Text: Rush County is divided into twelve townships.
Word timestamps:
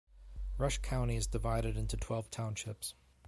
Rush 0.57 0.79
County 0.79 1.15
is 1.15 1.27
divided 1.27 1.77
into 1.77 1.95
twelve 1.95 2.31
townships. 2.31 2.95